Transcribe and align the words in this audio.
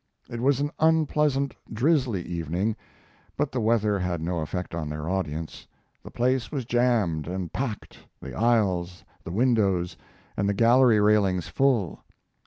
It 0.31 0.39
was 0.41 0.59
an 0.59 0.71
unpleasant, 0.79 1.53
drizzly 1.71 2.23
evening, 2.23 2.75
but 3.37 3.51
the 3.51 3.59
weather 3.61 3.99
had 3.99 4.19
no 4.19 4.39
effect 4.39 4.73
on 4.73 4.89
their 4.89 5.07
audience. 5.07 5.67
The 6.01 6.09
place 6.09 6.51
was 6.51 6.65
jammed 6.65 7.27
and 7.27 7.53
packed, 7.53 7.99
the 8.19 8.33
aisles, 8.33 9.03
the 9.23 9.29
windows, 9.31 9.95
and 10.35 10.49
the 10.49 10.55
gallery 10.55 10.99
railings 10.99 11.49
full. 11.49 11.99